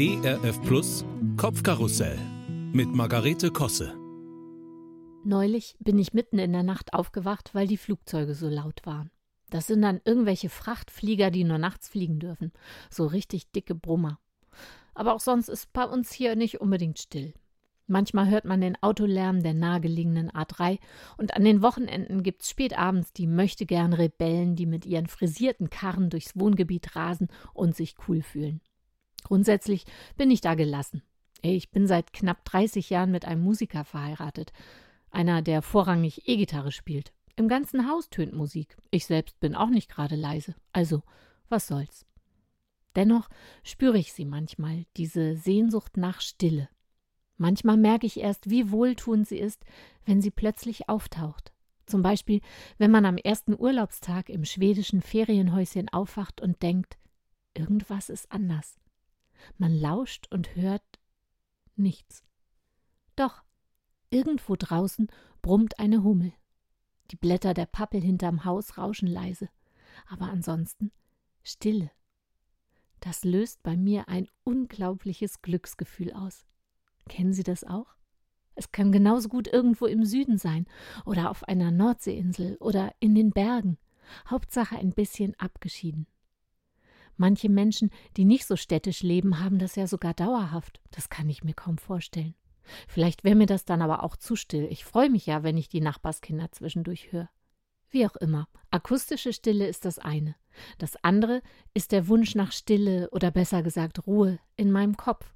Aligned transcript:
ERF 0.00 0.62
Plus 0.62 1.04
Kopfkarussell 1.36 2.16
mit 2.72 2.86
Margarete 2.94 3.50
Kosse. 3.50 3.98
Neulich 5.24 5.74
bin 5.80 5.98
ich 5.98 6.12
mitten 6.12 6.38
in 6.38 6.52
der 6.52 6.62
Nacht 6.62 6.94
aufgewacht, 6.94 7.52
weil 7.52 7.66
die 7.66 7.76
Flugzeuge 7.76 8.36
so 8.36 8.48
laut 8.48 8.82
waren. 8.84 9.10
Das 9.50 9.66
sind 9.66 9.82
dann 9.82 10.00
irgendwelche 10.04 10.50
Frachtflieger, 10.50 11.32
die 11.32 11.42
nur 11.42 11.58
nachts 11.58 11.88
fliegen 11.88 12.20
dürfen. 12.20 12.52
So 12.90 13.06
richtig 13.06 13.50
dicke 13.50 13.74
Brummer. 13.74 14.20
Aber 14.94 15.16
auch 15.16 15.20
sonst 15.20 15.48
ist 15.48 15.72
bei 15.72 15.82
uns 15.82 16.12
hier 16.12 16.36
nicht 16.36 16.60
unbedingt 16.60 17.00
still. 17.00 17.34
Manchmal 17.88 18.30
hört 18.30 18.44
man 18.44 18.60
den 18.60 18.80
Autolärm 18.80 19.42
der 19.42 19.54
nahegelegenen 19.54 20.30
A3 20.30 20.78
und 21.16 21.34
an 21.34 21.42
den 21.42 21.60
Wochenenden 21.60 22.22
gibt's 22.22 22.50
spätabends 22.50 23.12
die 23.14 23.26
möchtegern 23.26 23.94
Rebellen, 23.94 24.54
die 24.54 24.66
mit 24.66 24.86
ihren 24.86 25.08
frisierten 25.08 25.70
Karren 25.70 26.08
durchs 26.08 26.38
Wohngebiet 26.38 26.94
rasen 26.94 27.26
und 27.52 27.74
sich 27.74 27.96
cool 28.06 28.22
fühlen. 28.22 28.60
Grundsätzlich 29.28 29.84
bin 30.16 30.30
ich 30.30 30.40
da 30.40 30.54
gelassen. 30.54 31.02
Ich 31.42 31.70
bin 31.70 31.86
seit 31.86 32.14
knapp 32.14 32.46
30 32.46 32.88
Jahren 32.88 33.10
mit 33.10 33.26
einem 33.26 33.42
Musiker 33.42 33.84
verheiratet. 33.84 34.54
Einer, 35.10 35.42
der 35.42 35.60
vorrangig 35.60 36.26
E-Gitarre 36.26 36.72
spielt. 36.72 37.12
Im 37.36 37.46
ganzen 37.46 37.86
Haus 37.86 38.08
tönt 38.08 38.32
Musik. 38.32 38.78
Ich 38.90 39.04
selbst 39.04 39.38
bin 39.38 39.54
auch 39.54 39.68
nicht 39.68 39.90
gerade 39.90 40.16
leise. 40.16 40.54
Also, 40.72 41.02
was 41.50 41.66
soll's. 41.66 42.06
Dennoch 42.96 43.28
spüre 43.64 43.98
ich 43.98 44.14
sie 44.14 44.24
manchmal, 44.24 44.86
diese 44.96 45.36
Sehnsucht 45.36 45.98
nach 45.98 46.22
Stille. 46.22 46.70
Manchmal 47.36 47.76
merke 47.76 48.06
ich 48.06 48.20
erst, 48.20 48.48
wie 48.48 48.70
wohltuend 48.70 49.28
sie 49.28 49.38
ist, 49.38 49.62
wenn 50.06 50.22
sie 50.22 50.30
plötzlich 50.30 50.88
auftaucht. 50.88 51.52
Zum 51.84 52.00
Beispiel, 52.00 52.40
wenn 52.78 52.90
man 52.90 53.04
am 53.04 53.18
ersten 53.18 53.54
Urlaubstag 53.60 54.30
im 54.30 54.46
schwedischen 54.46 55.02
Ferienhäuschen 55.02 55.90
aufwacht 55.90 56.40
und 56.40 56.62
denkt, 56.62 56.96
irgendwas 57.52 58.08
ist 58.08 58.32
anders. 58.32 58.78
Man 59.56 59.72
lauscht 59.74 60.26
und 60.30 60.56
hört 60.56 60.82
nichts. 61.76 62.22
Doch, 63.16 63.42
irgendwo 64.10 64.56
draußen 64.56 65.08
brummt 65.42 65.78
eine 65.78 66.02
Hummel. 66.02 66.32
Die 67.10 67.16
Blätter 67.16 67.54
der 67.54 67.66
Pappel 67.66 68.00
hinterm 68.00 68.44
Haus 68.44 68.78
rauschen 68.78 69.08
leise, 69.08 69.48
aber 70.06 70.26
ansonsten 70.26 70.92
Stille. 71.42 71.90
Das 73.00 73.24
löst 73.24 73.62
bei 73.62 73.76
mir 73.76 74.08
ein 74.08 74.28
unglaubliches 74.44 75.40
Glücksgefühl 75.40 76.12
aus. 76.12 76.46
Kennen 77.08 77.32
Sie 77.32 77.44
das 77.44 77.64
auch? 77.64 77.94
Es 78.54 78.72
kann 78.72 78.90
genauso 78.90 79.28
gut 79.28 79.46
irgendwo 79.46 79.86
im 79.86 80.04
Süden 80.04 80.36
sein 80.36 80.66
oder 81.04 81.30
auf 81.30 81.44
einer 81.44 81.70
Nordseeinsel 81.70 82.56
oder 82.56 82.92
in 82.98 83.14
den 83.14 83.30
Bergen. 83.30 83.78
Hauptsache 84.26 84.76
ein 84.76 84.90
bisschen 84.90 85.38
abgeschieden. 85.38 86.06
Manche 87.18 87.48
Menschen, 87.48 87.90
die 88.16 88.24
nicht 88.24 88.46
so 88.46 88.56
städtisch 88.56 89.02
leben, 89.02 89.40
haben 89.40 89.58
das 89.58 89.76
ja 89.76 89.86
sogar 89.86 90.14
dauerhaft. 90.14 90.80
Das 90.92 91.10
kann 91.10 91.28
ich 91.28 91.44
mir 91.44 91.54
kaum 91.54 91.76
vorstellen. 91.76 92.34
Vielleicht 92.86 93.24
wäre 93.24 93.34
mir 93.34 93.46
das 93.46 93.64
dann 93.64 93.82
aber 93.82 94.04
auch 94.04 94.16
zu 94.16 94.36
still. 94.36 94.68
Ich 94.70 94.84
freue 94.84 95.10
mich 95.10 95.26
ja, 95.26 95.42
wenn 95.42 95.56
ich 95.56 95.68
die 95.68 95.80
Nachbarskinder 95.80 96.52
zwischendurch 96.52 97.12
höre. 97.12 97.28
Wie 97.90 98.06
auch 98.06 98.16
immer, 98.16 98.48
akustische 98.70 99.32
Stille 99.32 99.66
ist 99.66 99.84
das 99.84 99.98
eine. 99.98 100.36
Das 100.78 101.02
andere 101.02 101.42
ist 101.74 101.92
der 101.92 102.08
Wunsch 102.08 102.34
nach 102.34 102.52
Stille 102.52 103.08
oder 103.10 103.30
besser 103.30 103.62
gesagt 103.62 104.06
Ruhe 104.06 104.38
in 104.56 104.70
meinem 104.70 104.96
Kopf. 104.96 105.34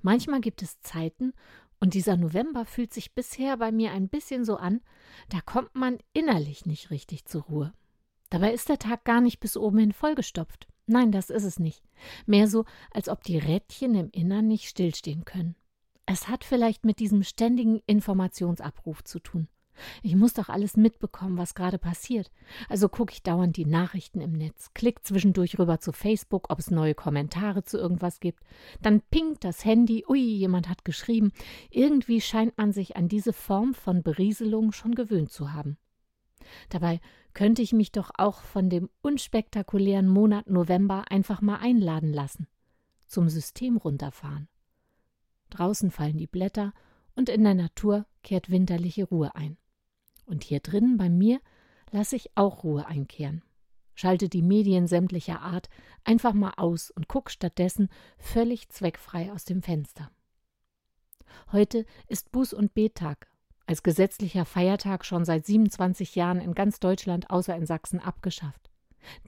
Manchmal 0.00 0.40
gibt 0.40 0.62
es 0.62 0.80
Zeiten, 0.80 1.32
und 1.80 1.92
dieser 1.92 2.16
November 2.16 2.64
fühlt 2.64 2.94
sich 2.94 3.14
bisher 3.14 3.58
bei 3.58 3.70
mir 3.70 3.92
ein 3.92 4.08
bisschen 4.08 4.46
so 4.46 4.56
an, 4.56 4.80
da 5.28 5.42
kommt 5.42 5.74
man 5.74 5.98
innerlich 6.14 6.64
nicht 6.64 6.90
richtig 6.90 7.26
zur 7.26 7.42
Ruhe. 7.42 7.74
Dabei 8.30 8.54
ist 8.54 8.70
der 8.70 8.78
Tag 8.78 9.04
gar 9.04 9.20
nicht 9.20 9.38
bis 9.38 9.56
oben 9.56 9.78
hin 9.78 9.92
vollgestopft. 9.92 10.66
Nein, 10.86 11.12
das 11.12 11.30
ist 11.30 11.44
es 11.44 11.58
nicht. 11.58 11.82
Mehr 12.26 12.48
so, 12.48 12.64
als 12.90 13.08
ob 13.08 13.22
die 13.24 13.38
Rädchen 13.38 13.94
im 13.94 14.10
Innern 14.10 14.46
nicht 14.46 14.68
stillstehen 14.68 15.24
können. 15.24 15.54
Es 16.06 16.28
hat 16.28 16.44
vielleicht 16.44 16.84
mit 16.84 16.98
diesem 16.98 17.22
ständigen 17.22 17.80
Informationsabruf 17.86 19.02
zu 19.04 19.18
tun. 19.20 19.48
Ich 20.02 20.14
muss 20.14 20.34
doch 20.34 20.48
alles 20.48 20.76
mitbekommen, 20.76 21.36
was 21.36 21.54
gerade 21.54 21.78
passiert. 21.78 22.30
Also 22.68 22.88
gucke 22.88 23.12
ich 23.12 23.22
dauernd 23.22 23.56
die 23.56 23.66
Nachrichten 23.66 24.20
im 24.20 24.32
Netz, 24.32 24.70
klick 24.74 25.04
zwischendurch 25.04 25.58
rüber 25.58 25.80
zu 25.80 25.92
Facebook, 25.92 26.50
ob 26.50 26.58
es 26.58 26.70
neue 26.70 26.94
Kommentare 26.94 27.64
zu 27.64 27.78
irgendwas 27.78 28.20
gibt. 28.20 28.40
Dann 28.82 29.00
pinkt 29.00 29.44
das 29.44 29.64
Handy, 29.64 30.04
ui, 30.08 30.20
jemand 30.20 30.68
hat 30.68 30.84
geschrieben. 30.84 31.32
Irgendwie 31.70 32.20
scheint 32.20 32.56
man 32.56 32.72
sich 32.72 32.96
an 32.96 33.08
diese 33.08 33.32
Form 33.32 33.74
von 33.74 34.02
Berieselung 34.02 34.72
schon 34.72 34.94
gewöhnt 34.94 35.32
zu 35.32 35.52
haben. 35.52 35.76
Dabei 36.68 37.00
könnte 37.32 37.62
ich 37.62 37.72
mich 37.72 37.92
doch 37.92 38.10
auch 38.16 38.42
von 38.42 38.70
dem 38.70 38.88
unspektakulären 39.02 40.08
Monat 40.08 40.48
November 40.48 41.04
einfach 41.10 41.40
mal 41.40 41.56
einladen 41.56 42.12
lassen. 42.12 42.46
Zum 43.06 43.28
System 43.28 43.76
runterfahren. 43.76 44.48
Draußen 45.50 45.90
fallen 45.90 46.16
die 46.16 46.26
Blätter 46.26 46.72
und 47.14 47.28
in 47.28 47.44
der 47.44 47.54
Natur 47.54 48.06
kehrt 48.22 48.50
winterliche 48.50 49.04
Ruhe 49.04 49.34
ein. 49.34 49.56
Und 50.26 50.42
hier 50.44 50.60
drinnen 50.60 50.96
bei 50.96 51.08
mir 51.08 51.40
lasse 51.90 52.16
ich 52.16 52.36
auch 52.36 52.64
Ruhe 52.64 52.86
einkehren. 52.86 53.42
Schalte 53.94 54.28
die 54.28 54.42
Medien 54.42 54.88
sämtlicher 54.88 55.40
Art 55.40 55.68
einfach 56.02 56.32
mal 56.32 56.54
aus 56.56 56.90
und 56.90 57.06
guck 57.06 57.30
stattdessen 57.30 57.88
völlig 58.18 58.68
zweckfrei 58.68 59.32
aus 59.32 59.44
dem 59.44 59.62
Fenster. 59.62 60.10
Heute 61.52 61.86
ist 62.08 62.32
Buß- 62.32 62.54
und 62.54 62.74
Bettag, 62.74 63.28
als 63.66 63.82
gesetzlicher 63.82 64.44
Feiertag 64.44 65.04
schon 65.04 65.24
seit 65.24 65.46
27 65.46 66.14
Jahren 66.14 66.40
in 66.40 66.54
ganz 66.54 66.80
Deutschland 66.80 67.30
außer 67.30 67.56
in 67.56 67.66
Sachsen 67.66 68.00
abgeschafft. 68.00 68.70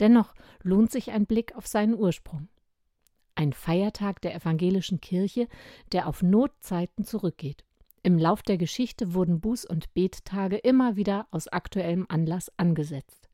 Dennoch 0.01 0.35
lohnt 0.63 0.91
sich 0.91 1.11
ein 1.11 1.27
Blick 1.27 1.55
auf 1.57 1.67
seinen 1.67 1.95
Ursprung. 1.95 2.49
Ein 3.35 3.53
Feiertag 3.53 4.21
der 4.23 4.35
evangelischen 4.35 5.01
Kirche, 5.01 5.49
der 5.93 6.07
auf 6.07 6.23
Notzeiten 6.23 7.05
zurückgeht. 7.05 7.65
Im 8.03 8.19
Lauf 8.19 8.43
der 8.43 8.57
Geschichte 8.57 9.15
wurden 9.15 9.41
Buß- 9.41 9.67
und 9.67 9.93
Bettage 9.93 10.57
immer 10.57 10.97
wieder 10.97 11.27
aus 11.31 11.49
aktuellem 11.49 12.07
Anlass 12.09 12.51
angesetzt. 12.57 13.29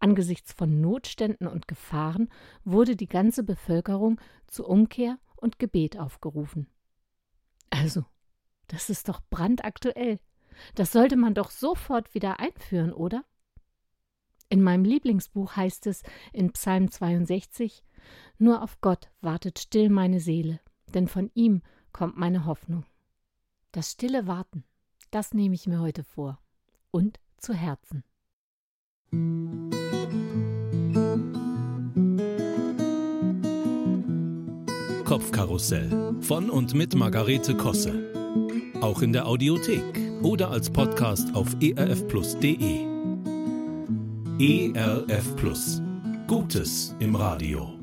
Angesichts 0.00 0.52
von 0.52 0.80
Notständen 0.80 1.46
und 1.46 1.68
Gefahren 1.68 2.28
wurde 2.64 2.96
die 2.96 3.08
ganze 3.08 3.42
Bevölkerung 3.42 4.20
zu 4.46 4.66
Umkehr 4.66 5.18
und 5.36 5.58
Gebet 5.58 5.98
aufgerufen. 5.98 6.68
Also, 7.70 8.04
das 8.68 8.90
ist 8.90 9.08
doch 9.08 9.20
brandaktuell. 9.28 10.20
Das 10.74 10.92
sollte 10.92 11.16
man 11.16 11.34
doch 11.34 11.50
sofort 11.50 12.14
wieder 12.14 12.40
einführen, 12.40 12.92
oder? 12.92 13.24
In 14.48 14.62
meinem 14.62 14.84
Lieblingsbuch 14.84 15.56
heißt 15.56 15.86
es 15.86 16.02
in 16.32 16.52
Psalm 16.52 16.90
62: 16.90 17.84
Nur 18.38 18.62
auf 18.62 18.80
Gott 18.80 19.10
wartet 19.20 19.58
still 19.58 19.90
meine 19.90 20.20
Seele, 20.20 20.60
denn 20.94 21.08
von 21.08 21.30
ihm 21.34 21.62
kommt 21.92 22.16
meine 22.16 22.46
Hoffnung. 22.46 22.84
Das 23.72 23.90
stille 23.90 24.26
Warten, 24.26 24.64
das 25.10 25.34
nehme 25.34 25.54
ich 25.54 25.66
mir 25.66 25.80
heute 25.80 26.04
vor 26.04 26.38
und 26.90 27.20
zu 27.36 27.52
Herzen. 27.52 28.04
Kopfkarussell 35.04 36.14
von 36.20 36.50
und 36.50 36.74
mit 36.74 36.94
Margarete 36.94 37.56
Kosse. 37.56 38.12
Auch 38.80 39.00
in 39.00 39.12
der 39.12 39.26
Audiothek 39.26 40.07
oder 40.22 40.50
als 40.50 40.70
Podcast 40.70 41.34
auf 41.34 41.46
erfplus.de. 41.60 42.86
ERF 44.38 45.36
Plus. 45.36 45.82
Gutes 46.26 46.94
im 47.00 47.14
Radio. 47.14 47.77